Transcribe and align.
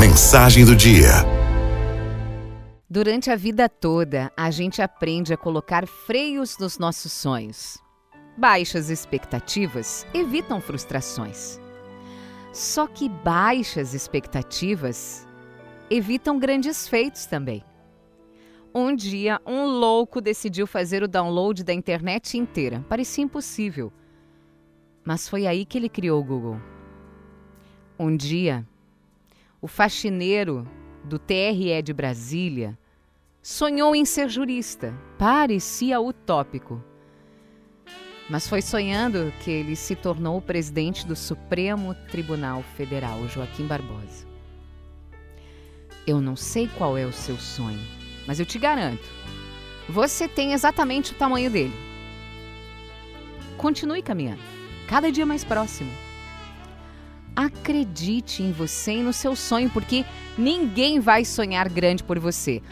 Mensagem 0.00 0.64
do 0.64 0.74
dia. 0.74 1.10
Durante 2.88 3.30
a 3.30 3.36
vida 3.36 3.68
toda, 3.68 4.32
a 4.34 4.50
gente 4.50 4.80
aprende 4.80 5.34
a 5.34 5.36
colocar 5.36 5.86
freios 5.86 6.56
nos 6.56 6.78
nossos 6.78 7.12
sonhos. 7.12 7.76
Baixas 8.34 8.88
expectativas 8.88 10.06
evitam 10.14 10.58
frustrações. 10.58 11.60
Só 12.50 12.86
que 12.86 13.10
baixas 13.10 13.92
expectativas 13.92 15.28
evitam 15.90 16.38
grandes 16.38 16.88
feitos 16.88 17.26
também. 17.26 17.62
Um 18.74 18.96
dia, 18.96 19.38
um 19.44 19.66
louco 19.66 20.22
decidiu 20.22 20.66
fazer 20.66 21.02
o 21.02 21.08
download 21.08 21.62
da 21.62 21.74
internet 21.74 22.38
inteira. 22.38 22.82
Parecia 22.88 23.22
impossível. 23.22 23.92
Mas 25.04 25.28
foi 25.28 25.46
aí 25.46 25.66
que 25.66 25.76
ele 25.76 25.90
criou 25.90 26.18
o 26.22 26.24
Google. 26.24 26.58
Um 27.98 28.16
dia, 28.16 28.66
o 29.60 29.68
faxineiro 29.68 30.66
do 31.04 31.18
TRE 31.18 31.82
de 31.82 31.92
Brasília 31.92 32.78
sonhou 33.42 33.94
em 33.94 34.04
ser 34.04 34.28
jurista. 34.28 34.94
Parecia 35.18 36.00
utópico. 36.00 36.82
Mas 38.28 38.48
foi 38.48 38.62
sonhando 38.62 39.32
que 39.40 39.50
ele 39.50 39.74
se 39.74 39.96
tornou 39.96 40.38
o 40.38 40.42
presidente 40.42 41.06
do 41.06 41.16
Supremo 41.16 41.94
Tribunal 42.10 42.62
Federal, 42.76 43.26
Joaquim 43.28 43.66
Barbosa. 43.66 44.26
Eu 46.06 46.20
não 46.20 46.36
sei 46.36 46.68
qual 46.78 46.96
é 46.96 47.04
o 47.04 47.12
seu 47.12 47.36
sonho, 47.36 47.80
mas 48.26 48.40
eu 48.40 48.46
te 48.46 48.58
garanto, 48.58 49.06
você 49.88 50.26
tem 50.26 50.52
exatamente 50.52 51.12
o 51.12 51.16
tamanho 51.16 51.50
dele. 51.50 51.74
Continue 53.56 54.02
caminhando, 54.02 54.40
cada 54.86 55.10
dia 55.12 55.26
mais 55.26 55.44
próximo. 55.44 55.90
Acredite 57.58 58.42
em 58.42 58.52
você 58.52 58.92
e 58.92 59.02
no 59.02 59.12
seu 59.12 59.34
sonho, 59.34 59.70
porque 59.70 60.04
ninguém 60.36 61.00
vai 61.00 61.24
sonhar 61.24 61.68
grande 61.68 62.02
por 62.02 62.18
você. 62.18 62.62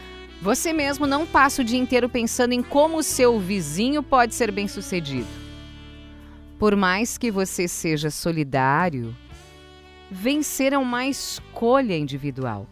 Você 0.41 0.73
mesmo 0.73 1.07
não 1.07 1.27
passa 1.27 1.63
o 1.63 1.65
dia 1.65 1.79
inteiro 1.79 2.09
pensando 2.09 2.53
em 2.53 2.63
como 2.63 2.99
o 2.99 3.03
seu 3.03 3.39
vizinho 3.41 4.03
pode 4.03 4.35
ser 4.35 4.53
bem-sucedido. 4.53 5.27
Por 6.59 6.77
mais 6.77 7.19
que 7.19 7.31
você 7.31 7.67
seja 7.67 8.11
solidário, 8.11 9.17
vencer 10.11 10.73
é 10.73 10.79
uma 10.79 11.07
escolha 11.07 11.97
individual. 11.97 12.67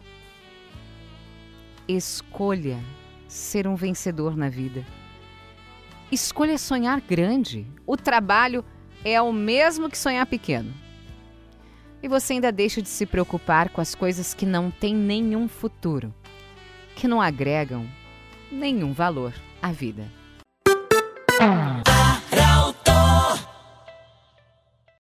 Escolha 1.87 2.79
ser 3.27 3.67
um 3.67 3.75
vencedor 3.75 4.35
na 4.35 4.49
vida. 4.49 4.85
Escolha 6.11 6.57
sonhar 6.57 7.01
grande. 7.01 7.65
O 7.85 7.97
trabalho 7.97 8.63
é 9.03 9.21
o 9.21 9.33
mesmo 9.33 9.89
que 9.89 9.97
sonhar 9.97 10.25
pequeno. 10.25 10.73
E 12.07 12.09
você 12.09 12.31
ainda 12.31 12.53
deixa 12.53 12.81
de 12.81 12.87
se 12.87 13.05
preocupar 13.05 13.67
com 13.67 13.81
as 13.81 13.93
coisas 13.93 14.33
que 14.33 14.45
não 14.45 14.71
têm 14.71 14.95
nenhum 14.95 15.45
futuro, 15.45 16.13
que 16.95 17.05
não 17.05 17.21
agregam 17.21 17.85
nenhum 18.49 18.93
valor 18.93 19.33
à 19.61 19.73
vida. 19.73 20.09